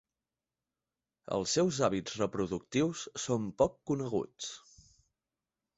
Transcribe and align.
Els 1.35 1.53
seus 1.57 1.79
hàbits 1.89 2.17
reproductius 2.23 3.05
són 3.27 3.47
poc 3.65 3.79
coneguts. 3.93 4.51